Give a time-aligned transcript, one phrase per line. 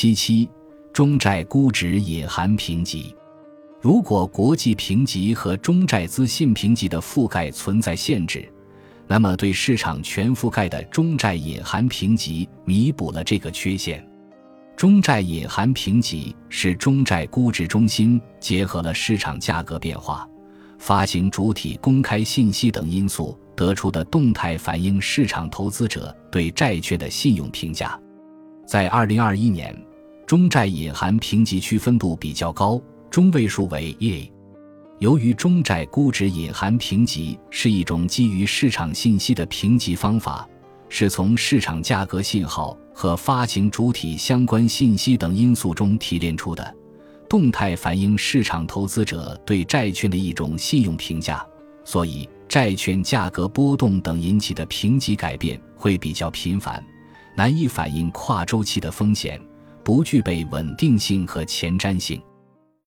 [0.00, 0.48] 七七，
[0.94, 3.14] 中债估值隐含评级。
[3.82, 8.50] 如果国际评级和中债资信评级的覆盖存在限制，
[9.06, 14.02] 那么对市场全覆盖的中债隐含评级弥补了这个缺陷。
[14.74, 20.26] 中债隐含评级是中债估值中心结合了市场价格变化、
[20.78, 28.00] 发行主体公开信息等因素得出的动态反映市场投资者对债券的信用评价。
[28.66, 29.76] 在二零二一年，
[30.30, 32.80] 中债隐含评级区分度比较高。
[33.10, 34.32] 中位数为 A。
[35.00, 40.48] 由于中债估值隐含评级是一种基于市场信息的评级方法，
[40.88, 46.76] 是从市场价格信号和发行主体相关信息等因素中提炼出的，
[47.28, 51.44] 动态反映市场投资者对债券的一种信用评价，
[51.84, 56.80] 所以债券价格波动等引起的评级改变会比较频繁，
[57.34, 59.40] 难以反映跨周期的风险，
[59.82, 62.20] 不具备稳定性和前瞻性。